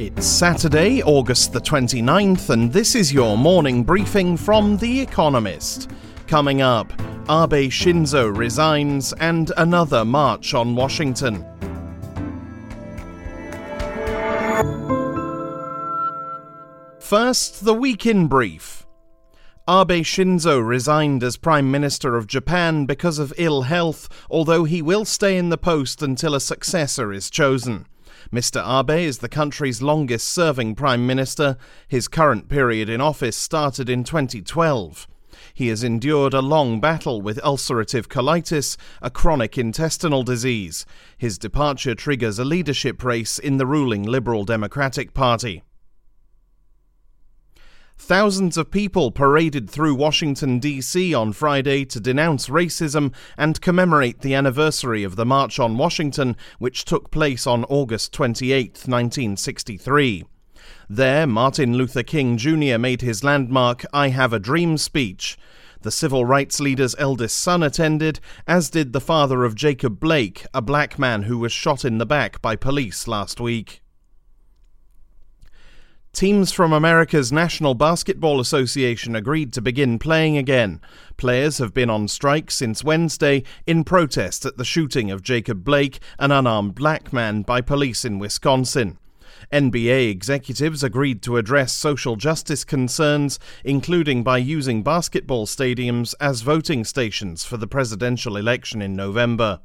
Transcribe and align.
It's 0.00 0.24
Saturday, 0.24 1.02
August 1.02 1.52
the 1.52 1.60
29th, 1.60 2.48
and 2.48 2.72
this 2.72 2.94
is 2.94 3.12
your 3.12 3.36
morning 3.36 3.84
briefing 3.84 4.34
from 4.34 4.78
The 4.78 4.98
Economist. 4.98 5.90
Coming 6.26 6.62
up, 6.62 6.90
Abe 7.28 7.68
Shinzo 7.70 8.34
resigns 8.34 9.12
and 9.20 9.52
another 9.58 10.06
march 10.06 10.54
on 10.54 10.74
Washington. 10.74 11.44
First, 16.98 17.66
the 17.66 17.74
week 17.74 18.06
in 18.06 18.26
brief. 18.26 18.86
Abe 19.68 20.02
Shinzo 20.02 20.66
resigned 20.66 21.22
as 21.22 21.36
Prime 21.36 21.70
Minister 21.70 22.16
of 22.16 22.26
Japan 22.26 22.86
because 22.86 23.18
of 23.18 23.34
ill 23.36 23.62
health, 23.62 24.08
although 24.30 24.64
he 24.64 24.80
will 24.80 25.04
stay 25.04 25.36
in 25.36 25.50
the 25.50 25.58
post 25.58 26.00
until 26.00 26.34
a 26.34 26.40
successor 26.40 27.12
is 27.12 27.28
chosen. 27.28 27.84
Mr. 28.32 28.62
Abe 28.62 29.06
is 29.08 29.18
the 29.18 29.28
country's 29.28 29.82
longest 29.82 30.28
serving 30.28 30.76
Prime 30.76 31.04
Minister. 31.04 31.56
His 31.88 32.06
current 32.06 32.48
period 32.48 32.88
in 32.88 33.00
office 33.00 33.36
started 33.36 33.90
in 33.90 34.04
2012. 34.04 35.08
He 35.52 35.66
has 35.66 35.82
endured 35.82 36.32
a 36.32 36.40
long 36.40 36.80
battle 36.80 37.20
with 37.20 37.40
ulcerative 37.42 38.06
colitis, 38.06 38.76
a 39.02 39.10
chronic 39.10 39.58
intestinal 39.58 40.22
disease. 40.22 40.86
His 41.18 41.38
departure 41.38 41.96
triggers 41.96 42.38
a 42.38 42.44
leadership 42.44 43.02
race 43.02 43.36
in 43.36 43.56
the 43.56 43.66
ruling 43.66 44.04
Liberal 44.04 44.44
Democratic 44.44 45.12
Party. 45.12 45.64
Thousands 48.02 48.56
of 48.56 48.70
people 48.70 49.12
paraded 49.12 49.68
through 49.70 49.94
Washington, 49.94 50.58
D.C. 50.58 51.12
on 51.14 51.32
Friday 51.32 51.84
to 51.84 52.00
denounce 52.00 52.48
racism 52.48 53.12
and 53.36 53.60
commemorate 53.60 54.22
the 54.22 54.34
anniversary 54.34 55.04
of 55.04 55.16
the 55.16 55.26
March 55.26 55.60
on 55.60 55.76
Washington, 55.76 56.34
which 56.58 56.86
took 56.86 57.10
place 57.10 57.46
on 57.46 57.64
August 57.66 58.12
28, 58.14 58.86
1963. 58.88 60.24
There, 60.88 61.26
Martin 61.26 61.76
Luther 61.76 62.02
King 62.02 62.38
Jr. 62.38 62.78
made 62.78 63.02
his 63.02 63.22
landmark 63.22 63.84
I 63.92 64.08
Have 64.08 64.32
a 64.32 64.40
Dream 64.40 64.78
speech. 64.78 65.38
The 65.82 65.92
civil 65.92 66.24
rights 66.24 66.58
leader's 66.58 66.96
eldest 66.98 67.38
son 67.38 67.62
attended, 67.62 68.18
as 68.46 68.70
did 68.70 68.92
the 68.94 69.00
father 69.00 69.44
of 69.44 69.54
Jacob 69.54 70.00
Blake, 70.00 70.46
a 70.54 70.62
black 70.62 70.98
man 70.98 71.24
who 71.24 71.38
was 71.38 71.52
shot 71.52 71.84
in 71.84 71.98
the 71.98 72.06
back 72.06 72.40
by 72.40 72.56
police 72.56 73.06
last 73.06 73.40
week. 73.40 73.82
Teams 76.12 76.50
from 76.50 76.72
America's 76.72 77.30
National 77.30 77.74
Basketball 77.74 78.40
Association 78.40 79.14
agreed 79.14 79.52
to 79.52 79.62
begin 79.62 79.96
playing 79.96 80.36
again. 80.36 80.80
Players 81.16 81.58
have 81.58 81.72
been 81.72 81.88
on 81.88 82.08
strike 82.08 82.50
since 82.50 82.82
Wednesday 82.82 83.44
in 83.64 83.84
protest 83.84 84.44
at 84.44 84.56
the 84.56 84.64
shooting 84.64 85.12
of 85.12 85.22
Jacob 85.22 85.62
Blake, 85.62 86.00
an 86.18 86.32
unarmed 86.32 86.74
black 86.74 87.12
man, 87.12 87.42
by 87.42 87.60
police 87.60 88.04
in 88.04 88.18
Wisconsin. 88.18 88.98
NBA 89.52 90.10
executives 90.10 90.82
agreed 90.82 91.22
to 91.22 91.36
address 91.36 91.72
social 91.72 92.16
justice 92.16 92.64
concerns, 92.64 93.38
including 93.64 94.24
by 94.24 94.38
using 94.38 94.82
basketball 94.82 95.46
stadiums 95.46 96.14
as 96.20 96.42
voting 96.42 96.84
stations 96.84 97.44
for 97.44 97.56
the 97.56 97.68
presidential 97.68 98.36
election 98.36 98.82
in 98.82 98.94
November. 98.94 99.60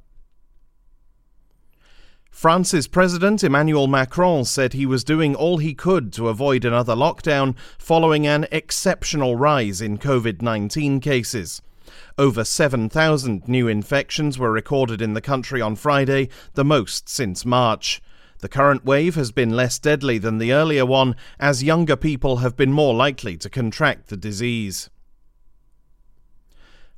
France's 2.36 2.86
President 2.86 3.45
Emmanuel 3.45 3.88
Macron 3.88 4.44
said 4.44 4.73
he 4.73 4.86
was 4.86 5.05
doing 5.05 5.36
all 5.36 5.58
he 5.58 5.73
could 5.73 6.11
to 6.11 6.28
avoid 6.28 6.66
another 6.66 6.94
lockdown 6.94 7.55
following 7.78 8.28
an 8.28 8.45
exceptional 8.52 9.38
rise 9.38 9.80
in 9.80 9.97
COVID 9.97 10.41
19 10.41 11.00
cases. 11.00 11.61
Over 12.17 12.44
7,000 12.44 13.47
new 13.47 13.69
infections 13.69 14.38
were 14.38 14.52
recorded 14.52 15.02
in 15.02 15.13
the 15.13 15.22
country 15.22 15.61
on 15.61 15.78
Friday, 15.78 16.28
the 16.56 16.66
most 16.66 17.08
since 17.08 17.45
March. 17.45 18.02
The 18.39 18.50
current 18.50 18.83
wave 18.83 19.16
has 19.16 19.31
been 19.31 19.56
less 19.56 19.80
deadly 19.80 20.17
than 20.17 20.38
the 20.38 20.52
earlier 20.52 20.86
one, 20.86 21.16
as 21.39 21.63
younger 21.63 21.95
people 21.95 22.38
have 22.38 22.57
been 22.57 22.73
more 22.73 22.94
likely 22.94 23.38
to 23.38 23.50
contract 23.50 24.09
the 24.09 24.17
disease. 24.17 24.90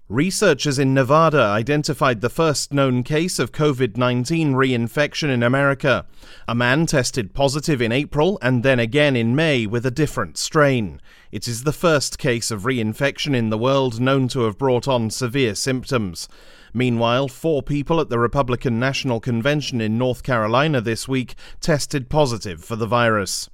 Researchers 0.09 0.79
in 0.79 0.93
Nevada 0.93 1.41
identified 1.41 2.21
the 2.21 2.29
first 2.29 2.71
known 2.71 3.03
case 3.03 3.39
of 3.39 3.51
COVID 3.51 3.97
19 3.97 4.53
reinfection 4.53 5.27
in 5.27 5.43
America. 5.43 6.05
A 6.47 6.55
man 6.55 6.85
tested 6.85 7.33
positive 7.33 7.81
in 7.81 7.91
April 7.91 8.39
and 8.41 8.63
then 8.63 8.79
again 8.79 9.17
in 9.17 9.35
May 9.35 9.65
with 9.65 9.85
a 9.85 9.91
different 9.91 10.37
strain. 10.37 11.01
It 11.29 11.45
is 11.45 11.65
the 11.65 11.73
first 11.73 12.19
case 12.19 12.51
of 12.51 12.61
reinfection 12.61 13.35
in 13.35 13.49
the 13.49 13.57
world 13.57 13.99
known 13.99 14.29
to 14.29 14.43
have 14.43 14.57
brought 14.57 14.87
on 14.87 15.09
severe 15.09 15.55
symptoms. 15.55 16.29
Meanwhile, 16.73 17.27
four 17.27 17.61
people 17.61 17.99
at 17.99 18.07
the 18.07 18.17
Republican 18.17 18.79
National 18.79 19.19
Convention 19.19 19.81
in 19.81 19.97
North 19.97 20.23
Carolina 20.23 20.79
this 20.79 21.09
week 21.09 21.35
tested 21.59 22.09
positive 22.09 22.63
for 22.63 22.77
the 22.77 22.87
virus. 22.87 23.49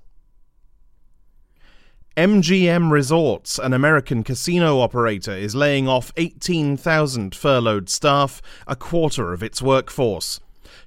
MGM 2.15 2.91
Resorts, 2.91 3.57
an 3.57 3.73
American 3.73 4.21
casino 4.21 4.81
operator, 4.81 5.31
is 5.31 5.55
laying 5.55 5.87
off 5.87 6.13
18,000 6.15 7.33
furloughed 7.33 7.89
staff, 7.89 8.39
a 8.67 8.75
quarter 8.75 9.33
of 9.33 9.41
its 9.41 9.63
workforce. 9.63 10.39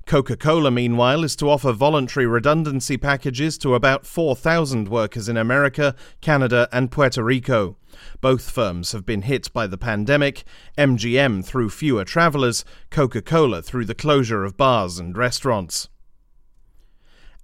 Coca 0.07 0.37
Cola, 0.37 0.71
meanwhile, 0.71 1.25
is 1.25 1.35
to 1.35 1.51
offer 1.51 1.73
voluntary 1.73 2.27
redundancy 2.27 2.97
packages 2.97 3.59
to 3.59 3.75
about 3.75 4.07
4,000 4.07 4.87
workers 4.87 5.29
in 5.29 5.37
America, 5.37 5.97
Canada, 6.21 6.69
and 6.71 6.93
Puerto 6.93 7.25
Rico. 7.25 7.77
Both 8.21 8.49
firms 8.49 8.93
have 8.93 9.05
been 9.05 9.23
hit 9.23 9.53
by 9.53 9.67
the 9.67 9.77
pandemic, 9.77 10.45
MGM 10.79 11.45
through 11.45 11.71
fewer 11.71 12.05
travelers, 12.05 12.65
Coca 12.91 13.21
Cola 13.21 13.63
through 13.63 13.87
the 13.87 13.97
closure 13.97 14.45
of 14.45 14.57
bars 14.57 15.01
and 15.01 15.17
restaurants 15.17 15.89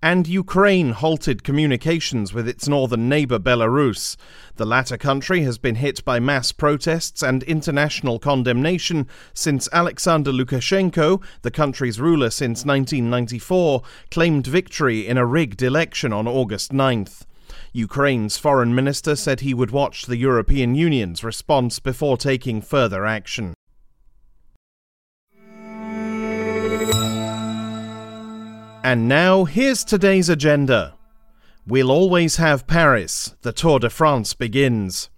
and 0.03 0.27
Ukraine 0.27 0.91
halted 0.91 1.45
communications 1.45 2.35
with 2.35 2.49
its 2.49 2.67
northern 2.67 3.09
neighbour 3.09 3.39
Belarus. 3.39 4.17
The 4.57 4.67
latter 4.67 4.97
country 4.97 5.43
has 5.43 5.59
been 5.59 5.77
hit 5.77 6.05
by 6.05 6.19
mass 6.19 6.51
protests 6.51 7.23
and 7.23 7.45
international 7.45 8.19
condemnation 8.19 9.07
since 9.33 9.69
Alexander 9.73 10.33
Lukashenko, 10.33 11.23
the 11.43 11.53
country's 11.53 12.01
ruler 12.01 12.31
since 12.31 12.65
1994, 12.65 13.83
claimed 14.11 14.47
victory 14.47 15.07
in 15.07 15.17
a 15.17 15.25
rigged 15.25 15.63
election 15.63 16.13
on 16.13 16.27
August 16.27 16.73
9th. 16.73 17.23
Ukraine's 17.73 18.37
foreign 18.37 18.75
minister 18.75 19.15
said 19.15 19.41
he 19.41 19.55
would 19.55 19.71
watch 19.71 20.07
the 20.07 20.17
European 20.17 20.75
Union's 20.75 21.23
response 21.23 21.79
before 21.79 22.17
taking 22.17 22.61
further 22.61 23.07
action. 23.07 23.55
And 28.93 29.09
now, 29.09 29.45
here's 29.45 29.85
today's 29.85 30.29
agenda. 30.29 30.93
We'll 31.67 31.91
always 31.91 32.37
have 32.37 32.67
Paris. 32.67 33.35
The 33.41 33.51
Tour 33.51 33.79
de 33.79 33.89
France 33.89 34.35
begins. 34.35 35.09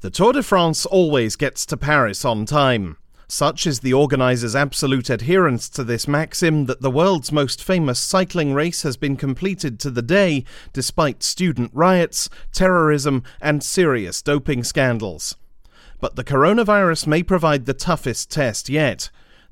The 0.00 0.10
Tour 0.10 0.34
de 0.34 0.42
France 0.42 0.84
always 0.84 1.34
gets 1.34 1.64
to 1.64 1.78
Paris 1.78 2.26
on 2.26 2.44
time. 2.44 2.98
Such 3.26 3.66
is 3.66 3.80
the 3.80 3.94
organisers' 3.94 4.54
absolute 4.54 5.08
adherence 5.08 5.70
to 5.70 5.82
this 5.82 6.06
maxim 6.06 6.66
that 6.66 6.82
the 6.82 6.90
world's 6.90 7.32
most 7.32 7.64
famous 7.64 7.98
cycling 7.98 8.52
race 8.52 8.82
has 8.82 8.98
been 8.98 9.16
completed 9.16 9.80
to 9.80 9.90
the 9.90 10.02
day 10.02 10.44
despite 10.74 11.22
student 11.22 11.70
riots, 11.72 12.28
terrorism, 12.52 13.22
and 13.40 13.62
serious 13.62 14.20
doping 14.20 14.62
scandals. 14.62 15.36
But 16.02 16.16
the 16.16 16.24
coronavirus 16.24 17.06
may 17.06 17.22
provide 17.22 17.64
the 17.64 17.72
toughest 17.72 18.30
test 18.30 18.68
yet. 18.68 19.08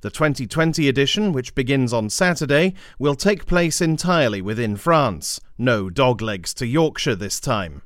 The 0.06 0.10
2020 0.10 0.88
edition, 0.88 1.32
which 1.32 1.56
begins 1.56 1.92
on 1.92 2.10
Saturday, 2.10 2.74
will 2.96 3.16
take 3.16 3.44
place 3.44 3.80
entirely 3.80 4.40
within 4.40 4.76
France. 4.76 5.40
No 5.58 5.90
doglegs 5.90 6.54
to 6.54 6.66
Yorkshire 6.68 7.16
this 7.16 7.40
time. 7.40 7.82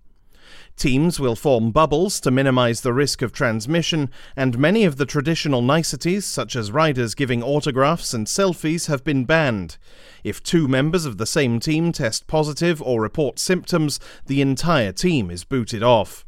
Teams 0.76 1.18
will 1.18 1.34
form 1.34 1.70
bubbles 1.70 2.20
to 2.20 2.30
minimize 2.30 2.82
the 2.82 2.92
risk 2.92 3.22
of 3.22 3.32
transmission, 3.32 4.10
and 4.36 4.58
many 4.58 4.84
of 4.84 4.98
the 4.98 5.06
traditional 5.06 5.62
niceties, 5.62 6.26
such 6.26 6.54
as 6.56 6.70
riders 6.70 7.14
giving 7.14 7.42
autographs 7.42 8.12
and 8.12 8.26
selfies, 8.26 8.86
have 8.86 9.02
been 9.02 9.24
banned. 9.24 9.78
If 10.22 10.42
two 10.42 10.68
members 10.68 11.06
of 11.06 11.16
the 11.16 11.24
same 11.24 11.58
team 11.58 11.90
test 11.90 12.26
positive 12.26 12.82
or 12.82 13.00
report 13.00 13.38
symptoms, 13.38 13.98
the 14.26 14.42
entire 14.42 14.92
team 14.92 15.30
is 15.30 15.44
booted 15.44 15.82
off. 15.82 16.26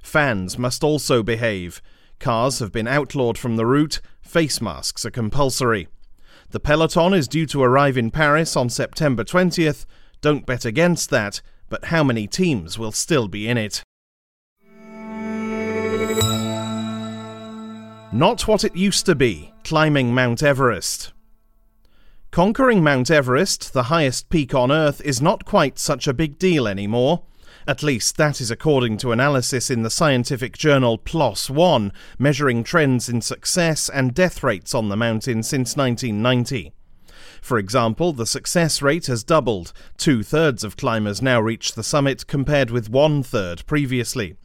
Fans 0.00 0.56
must 0.56 0.82
also 0.82 1.22
behave. 1.22 1.82
Cars 2.18 2.58
have 2.58 2.72
been 2.72 2.88
outlawed 2.88 3.36
from 3.38 3.56
the 3.56 3.66
route, 3.66 4.00
face 4.20 4.60
masks 4.60 5.04
are 5.04 5.10
compulsory. 5.10 5.88
The 6.50 6.60
peloton 6.60 7.12
is 7.12 7.28
due 7.28 7.46
to 7.46 7.62
arrive 7.62 7.96
in 7.96 8.10
Paris 8.10 8.56
on 8.56 8.68
September 8.68 9.24
20th. 9.24 9.84
Don't 10.20 10.46
bet 10.46 10.64
against 10.64 11.10
that, 11.10 11.42
but 11.68 11.86
how 11.86 12.02
many 12.02 12.26
teams 12.26 12.78
will 12.78 12.92
still 12.92 13.28
be 13.28 13.48
in 13.48 13.58
it? 13.58 13.82
Not 18.12 18.46
what 18.46 18.64
it 18.64 18.76
used 18.76 19.04
to 19.06 19.14
be 19.14 19.52
climbing 19.64 20.14
Mount 20.14 20.42
Everest. 20.42 21.12
Conquering 22.30 22.82
Mount 22.82 23.10
Everest, 23.10 23.72
the 23.72 23.84
highest 23.84 24.28
peak 24.28 24.54
on 24.54 24.70
Earth, 24.70 25.00
is 25.02 25.20
not 25.20 25.44
quite 25.44 25.78
such 25.78 26.06
a 26.06 26.14
big 26.14 26.38
deal 26.38 26.68
anymore. 26.68 27.24
At 27.68 27.82
least 27.82 28.16
that 28.16 28.40
is 28.40 28.52
according 28.52 28.98
to 28.98 29.10
analysis 29.10 29.70
in 29.70 29.82
the 29.82 29.90
scientific 29.90 30.56
journal 30.56 30.98
PLOS 30.98 31.50
One, 31.50 31.92
measuring 32.16 32.62
trends 32.62 33.08
in 33.08 33.20
success 33.20 33.88
and 33.88 34.14
death 34.14 34.44
rates 34.44 34.72
on 34.72 34.88
the 34.88 34.96
mountain 34.96 35.42
since 35.42 35.76
1990. 35.76 36.72
For 37.42 37.58
example, 37.58 38.12
the 38.12 38.24
success 38.24 38.82
rate 38.82 39.06
has 39.06 39.24
doubled. 39.24 39.72
Two 39.96 40.22
thirds 40.22 40.62
of 40.62 40.76
climbers 40.76 41.20
now 41.20 41.40
reach 41.40 41.74
the 41.74 41.82
summit 41.82 42.28
compared 42.28 42.70
with 42.70 42.88
one 42.88 43.24
third 43.24 43.66
previously. 43.66 44.36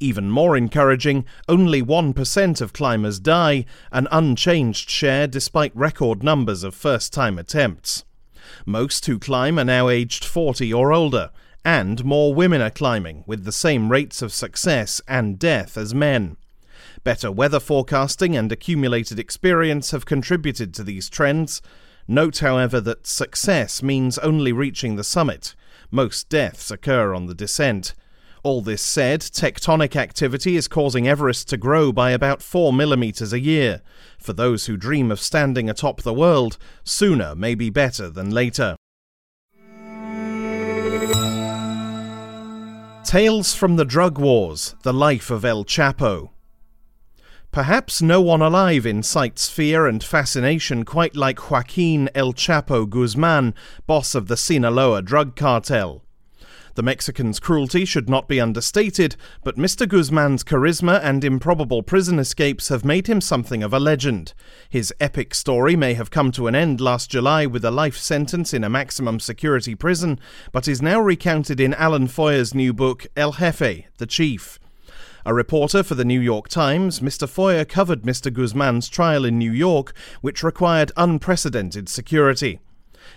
Even 0.00 0.30
more 0.30 0.56
encouraging, 0.56 1.26
only 1.48 1.82
1% 1.82 2.60
of 2.62 2.72
climbers 2.72 3.18
die, 3.18 3.66
an 3.92 4.08
unchanged 4.10 4.88
share 4.88 5.26
despite 5.26 5.76
record 5.76 6.22
numbers 6.22 6.62
of 6.62 6.74
first 6.74 7.12
time 7.12 7.38
attempts. 7.38 8.04
Most 8.64 9.04
who 9.04 9.18
climb 9.18 9.58
are 9.58 9.64
now 9.64 9.90
aged 9.90 10.24
40 10.24 10.72
or 10.72 10.92
older, 10.92 11.30
and 11.64 12.04
more 12.04 12.34
women 12.34 12.60
are 12.60 12.70
climbing, 12.70 13.24
with 13.26 13.44
the 13.44 13.52
same 13.52 13.90
rates 13.90 14.20
of 14.22 14.32
success 14.32 15.00
and 15.08 15.38
death 15.38 15.76
as 15.76 15.94
men. 15.94 16.36
Better 17.02 17.32
weather 17.32 17.60
forecasting 17.60 18.36
and 18.36 18.50
accumulated 18.52 19.18
experience 19.18 19.90
have 19.90 20.06
contributed 20.06 20.74
to 20.74 20.84
these 20.84 21.08
trends. 21.08 21.62
Note, 22.06 22.38
however, 22.38 22.80
that 22.80 23.06
success 23.06 23.82
means 23.82 24.18
only 24.18 24.52
reaching 24.52 24.96
the 24.96 25.04
summit. 25.04 25.54
Most 25.90 26.28
deaths 26.28 26.70
occur 26.70 27.14
on 27.14 27.26
the 27.26 27.34
descent. 27.34 27.94
All 28.42 28.60
this 28.60 28.82
said, 28.82 29.20
tectonic 29.22 29.96
activity 29.96 30.56
is 30.56 30.68
causing 30.68 31.08
Everest 31.08 31.48
to 31.48 31.56
grow 31.56 31.92
by 31.92 32.10
about 32.10 32.42
4 32.42 32.74
millimeters 32.74 33.32
a 33.32 33.40
year. 33.40 33.80
For 34.18 34.34
those 34.34 34.66
who 34.66 34.76
dream 34.76 35.10
of 35.10 35.18
standing 35.18 35.70
atop 35.70 36.02
the 36.02 36.12
world, 36.12 36.58
sooner 36.82 37.34
may 37.34 37.54
be 37.54 37.70
better 37.70 38.10
than 38.10 38.28
later. 38.28 38.76
Tales 43.14 43.54
from 43.54 43.76
the 43.76 43.84
Drug 43.84 44.18
Wars 44.18 44.74
The 44.82 44.92
Life 44.92 45.30
of 45.30 45.44
El 45.44 45.64
Chapo. 45.64 46.30
Perhaps 47.52 48.02
no 48.02 48.20
one 48.20 48.42
alive 48.42 48.84
incites 48.84 49.48
fear 49.48 49.86
and 49.86 50.02
fascination 50.02 50.84
quite 50.84 51.14
like 51.14 51.48
Joaquin 51.48 52.10
El 52.12 52.32
Chapo 52.32 52.90
Guzman, 52.90 53.54
boss 53.86 54.16
of 54.16 54.26
the 54.26 54.36
Sinaloa 54.36 55.00
drug 55.00 55.36
cartel. 55.36 56.03
The 56.74 56.82
Mexican's 56.82 57.38
cruelty 57.38 57.84
should 57.84 58.08
not 58.08 58.26
be 58.26 58.40
understated, 58.40 59.14
but 59.44 59.56
Mr. 59.56 59.88
Guzman's 59.88 60.42
charisma 60.42 61.00
and 61.04 61.22
improbable 61.22 61.84
prison 61.84 62.18
escapes 62.18 62.68
have 62.68 62.84
made 62.84 63.06
him 63.06 63.20
something 63.20 63.62
of 63.62 63.72
a 63.72 63.78
legend. 63.78 64.34
His 64.68 64.92
epic 64.98 65.36
story 65.36 65.76
may 65.76 65.94
have 65.94 66.10
come 66.10 66.32
to 66.32 66.48
an 66.48 66.56
end 66.56 66.80
last 66.80 67.10
July 67.10 67.46
with 67.46 67.64
a 67.64 67.70
life 67.70 67.96
sentence 67.96 68.52
in 68.52 68.64
a 68.64 68.68
maximum 68.68 69.20
security 69.20 69.76
prison, 69.76 70.18
but 70.50 70.66
is 70.66 70.82
now 70.82 71.00
recounted 71.00 71.60
in 71.60 71.74
Alan 71.74 72.08
Feuer's 72.08 72.54
new 72.54 72.72
book, 72.72 73.06
El 73.16 73.34
Jefe, 73.34 73.86
The 73.98 74.06
Chief. 74.06 74.58
A 75.24 75.32
reporter 75.32 75.84
for 75.84 75.94
the 75.94 76.04
New 76.04 76.20
York 76.20 76.48
Times, 76.48 76.98
Mr. 76.98 77.28
Feuer 77.28 77.64
covered 77.64 78.02
Mr. 78.02 78.32
Guzman's 78.32 78.88
trial 78.88 79.24
in 79.24 79.38
New 79.38 79.52
York, 79.52 79.94
which 80.22 80.42
required 80.42 80.90
unprecedented 80.96 81.88
security. 81.88 82.60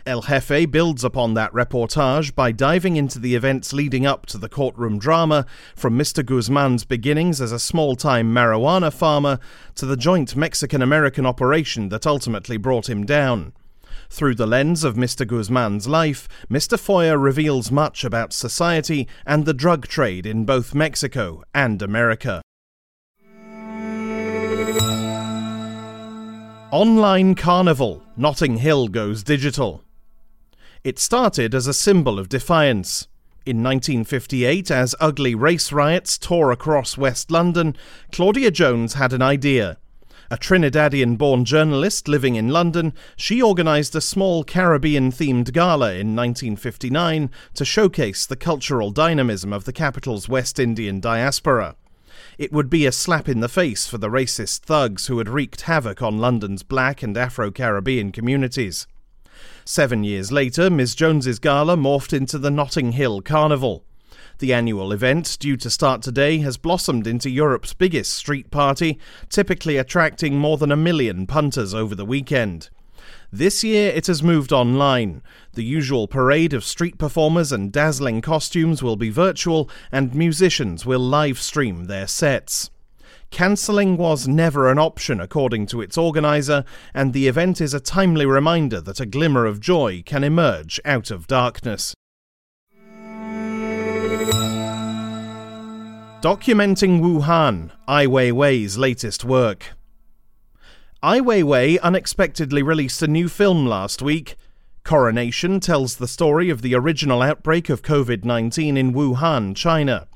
El 0.05 0.21
Jefe 0.21 0.69
builds 0.69 1.03
upon 1.03 1.33
that 1.33 1.51
reportage 1.53 2.33
by 2.35 2.51
diving 2.51 2.95
into 2.95 3.19
the 3.19 3.35
events 3.35 3.73
leading 3.73 4.05
up 4.05 4.25
to 4.27 4.37
the 4.37 4.49
courtroom 4.49 4.99
drama, 4.99 5.45
from 5.75 5.97
Mr. 5.97 6.25
Guzman's 6.25 6.85
beginnings 6.85 7.41
as 7.41 7.51
a 7.51 7.59
small 7.59 7.95
time 7.95 8.33
marijuana 8.33 8.91
farmer 8.91 9.39
to 9.75 9.85
the 9.85 9.97
joint 9.97 10.35
Mexican 10.35 10.81
American 10.81 11.25
operation 11.25 11.89
that 11.89 12.07
ultimately 12.07 12.57
brought 12.57 12.89
him 12.89 13.05
down. 13.05 13.53
Through 14.09 14.35
the 14.35 14.47
lens 14.47 14.83
of 14.83 14.95
Mr. 14.95 15.27
Guzman's 15.27 15.87
life, 15.87 16.29
Mr. 16.49 16.79
Feuer 16.79 17.17
reveals 17.17 17.71
much 17.71 18.03
about 18.03 18.31
society 18.31 19.07
and 19.25 19.45
the 19.45 19.53
drug 19.53 19.87
trade 19.87 20.25
in 20.25 20.45
both 20.45 20.73
Mexico 20.73 21.43
and 21.53 21.81
America. 21.81 22.41
Online 26.71 27.33
Carnival 27.33 28.03
Notting 28.17 28.57
Hill 28.57 28.89
goes 28.89 29.23
digital. 29.23 29.85
It 30.83 30.99
started 30.99 31.55
as 31.55 31.65
a 31.65 31.73
symbol 31.73 32.19
of 32.19 32.27
defiance. 32.27 33.07
In 33.45 33.63
1958, 33.63 34.69
as 34.69 34.93
ugly 34.99 35.33
race 35.33 35.71
riots 35.71 36.17
tore 36.17 36.51
across 36.51 36.97
West 36.97 37.31
London, 37.31 37.77
Claudia 38.11 38.51
Jones 38.51 38.95
had 38.95 39.13
an 39.13 39.21
idea. 39.21 39.77
A 40.29 40.35
Trinidadian 40.35 41.17
born 41.17 41.45
journalist 41.45 42.09
living 42.09 42.35
in 42.35 42.49
London, 42.49 42.93
she 43.15 43.41
organised 43.41 43.95
a 43.95 44.01
small 44.01 44.43
Caribbean 44.43 45.09
themed 45.09 45.53
gala 45.53 45.91
in 45.91 46.17
1959 46.17 47.29
to 47.53 47.63
showcase 47.63 48.25
the 48.25 48.35
cultural 48.35 48.91
dynamism 48.91 49.53
of 49.53 49.63
the 49.63 49.71
capital's 49.71 50.27
West 50.27 50.59
Indian 50.59 50.99
diaspora. 50.99 51.77
It 52.37 52.53
would 52.53 52.69
be 52.69 52.85
a 52.85 52.91
slap 52.91 53.27
in 53.27 53.39
the 53.39 53.49
face 53.49 53.87
for 53.87 53.97
the 53.97 54.09
racist 54.09 54.59
thugs 54.59 55.07
who 55.07 55.17
had 55.17 55.27
wreaked 55.27 55.61
havoc 55.61 56.03
on 56.03 56.19
London's 56.19 56.61
black 56.61 57.01
and 57.01 57.17
Afro 57.17 57.49
Caribbean 57.49 58.11
communities. 58.11 58.85
Seven 59.65 60.03
years 60.03 60.31
later, 60.31 60.69
Ms. 60.69 60.93
Jones's 60.93 61.39
gala 61.39 61.75
morphed 61.75 62.15
into 62.15 62.37
the 62.37 62.51
Notting 62.51 62.91
Hill 62.91 63.23
Carnival. 63.23 63.83
The 64.37 64.53
annual 64.53 64.91
event, 64.91 65.37
due 65.39 65.57
to 65.57 65.69
start 65.71 66.03
today, 66.03 66.37
has 66.39 66.57
blossomed 66.57 67.07
into 67.07 67.31
Europe's 67.31 67.73
biggest 67.73 68.13
street 68.13 68.51
party, 68.51 68.99
typically 69.29 69.77
attracting 69.77 70.37
more 70.37 70.57
than 70.57 70.71
a 70.71 70.77
million 70.77 71.25
punters 71.25 71.73
over 71.73 71.95
the 71.95 72.05
weekend. 72.05 72.69
This 73.31 73.61
year 73.61 73.91
it 73.91 74.07
has 74.07 74.23
moved 74.23 74.53
online. 74.53 75.21
The 75.53 75.63
usual 75.63 76.07
parade 76.07 76.53
of 76.53 76.63
street 76.63 76.97
performers 76.97 77.51
and 77.51 77.71
dazzling 77.71 78.21
costumes 78.21 78.81
will 78.81 78.95
be 78.95 79.09
virtual, 79.09 79.69
and 79.91 80.15
musicians 80.15 80.85
will 80.85 81.01
live 81.01 81.39
stream 81.39 81.85
their 81.85 82.07
sets. 82.07 82.69
Cancelling 83.29 83.97
was 83.97 84.29
never 84.29 84.71
an 84.71 84.79
option, 84.79 85.19
according 85.19 85.65
to 85.67 85.81
its 85.81 85.97
organiser, 85.97 86.63
and 86.93 87.11
the 87.11 87.27
event 87.27 87.59
is 87.59 87.73
a 87.73 87.81
timely 87.81 88.25
reminder 88.25 88.79
that 88.79 89.01
a 89.01 89.05
glimmer 89.05 89.45
of 89.45 89.59
joy 89.59 90.01
can 90.05 90.23
emerge 90.23 90.79
out 90.85 91.11
of 91.11 91.27
darkness. 91.27 91.93
Documenting 96.21 97.01
Wuhan, 97.01 97.71
Ai 97.87 98.05
Weiwei's 98.05 98.77
latest 98.77 99.25
work. 99.25 99.76
Ai 101.03 101.19
Weiwei 101.19 101.79
unexpectedly 101.83 102.63
released 102.63 103.03
a 103.03 103.07
new 103.07 103.29
film 103.29 103.67
last 103.67 104.01
week. 104.01 104.35
Coronation 104.83 105.59
tells 105.59 105.97
the 105.97 106.07
story 106.07 106.49
of 106.49 106.63
the 106.63 106.73
original 106.73 107.21
outbreak 107.21 107.69
of 107.69 107.83
COVID 107.83 108.25
19 108.25 108.75
in 108.75 108.93
Wuhan, 108.93 109.55
China. 109.55 110.07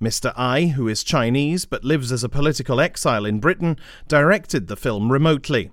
Mr. 0.00 0.32
Ai, 0.34 0.68
who 0.68 0.88
is 0.88 1.04
Chinese 1.04 1.66
but 1.66 1.84
lives 1.84 2.10
as 2.10 2.24
a 2.24 2.30
political 2.30 2.80
exile 2.80 3.26
in 3.26 3.40
Britain, 3.40 3.76
directed 4.08 4.68
the 4.68 4.76
film 4.76 5.12
remotely. 5.12 5.70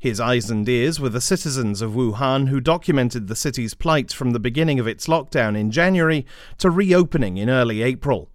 His 0.00 0.18
eyes 0.18 0.50
and 0.50 0.68
ears 0.68 0.98
were 0.98 1.08
the 1.08 1.20
citizens 1.20 1.80
of 1.80 1.92
Wuhan 1.92 2.48
who 2.48 2.58
documented 2.58 3.28
the 3.28 3.36
city's 3.36 3.74
plight 3.74 4.12
from 4.12 4.32
the 4.32 4.40
beginning 4.40 4.80
of 4.80 4.88
its 4.88 5.06
lockdown 5.06 5.56
in 5.56 5.70
January 5.70 6.26
to 6.58 6.70
reopening 6.70 7.36
in 7.36 7.48
early 7.48 7.82
April. 7.82 8.31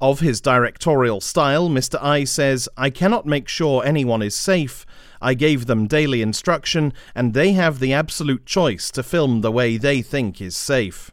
Of 0.00 0.20
his 0.20 0.42
directorial 0.42 1.22
style, 1.22 1.70
Mr. 1.70 1.98
Ai 2.02 2.24
says, 2.24 2.68
I 2.76 2.90
cannot 2.90 3.24
make 3.24 3.48
sure 3.48 3.84
anyone 3.84 4.20
is 4.20 4.34
safe. 4.34 4.84
I 5.22 5.32
gave 5.32 5.64
them 5.64 5.86
daily 5.86 6.20
instruction, 6.20 6.92
and 7.14 7.32
they 7.32 7.52
have 7.52 7.78
the 7.78 7.94
absolute 7.94 8.44
choice 8.44 8.90
to 8.90 9.02
film 9.02 9.40
the 9.40 9.50
way 9.50 9.78
they 9.78 10.02
think 10.02 10.40
is 10.40 10.54
safe. 10.54 11.10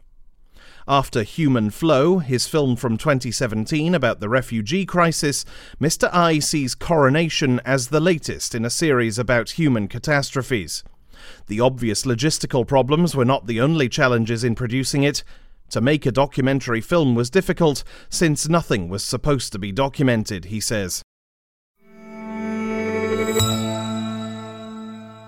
After 0.86 1.22
Human 1.22 1.70
Flow, 1.70 2.18
his 2.18 2.46
film 2.46 2.76
from 2.76 2.98
2017 2.98 3.94
about 3.94 4.20
the 4.20 4.28
refugee 4.28 4.84
crisis, 4.84 5.46
Mr. 5.80 6.10
Ai 6.12 6.38
sees 6.40 6.74
Coronation 6.74 7.60
as 7.64 7.88
the 7.88 8.00
latest 8.00 8.54
in 8.54 8.66
a 8.66 8.70
series 8.70 9.18
about 9.18 9.52
human 9.52 9.88
catastrophes. 9.88 10.84
The 11.46 11.60
obvious 11.60 12.02
logistical 12.02 12.66
problems 12.66 13.16
were 13.16 13.24
not 13.24 13.46
the 13.46 13.62
only 13.62 13.88
challenges 13.88 14.44
in 14.44 14.54
producing 14.54 15.04
it. 15.04 15.24
To 15.74 15.80
make 15.80 16.06
a 16.06 16.12
documentary 16.12 16.80
film 16.80 17.16
was 17.16 17.30
difficult, 17.30 17.82
since 18.08 18.48
nothing 18.48 18.88
was 18.88 19.02
supposed 19.02 19.50
to 19.50 19.58
be 19.58 19.72
documented, 19.72 20.44
he 20.44 20.60
says. 20.60 21.02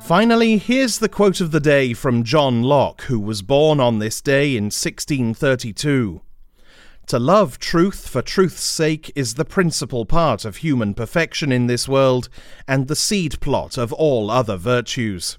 Finally, 0.04 0.58
here's 0.58 1.00
the 1.00 1.08
quote 1.08 1.40
of 1.40 1.50
the 1.50 1.58
day 1.58 1.94
from 1.94 2.22
John 2.22 2.62
Locke, 2.62 3.02
who 3.02 3.18
was 3.18 3.42
born 3.42 3.80
on 3.80 3.98
this 3.98 4.20
day 4.20 4.56
in 4.56 4.66
1632. 4.66 6.20
To 7.08 7.18
love 7.18 7.58
truth 7.58 8.08
for 8.08 8.22
truth's 8.22 8.62
sake 8.62 9.10
is 9.16 9.34
the 9.34 9.44
principal 9.44 10.06
part 10.06 10.44
of 10.44 10.58
human 10.58 10.94
perfection 10.94 11.50
in 11.50 11.66
this 11.66 11.88
world, 11.88 12.28
and 12.68 12.86
the 12.86 12.94
seed 12.94 13.40
plot 13.40 13.76
of 13.76 13.92
all 13.92 14.30
other 14.30 14.56
virtues. 14.56 15.38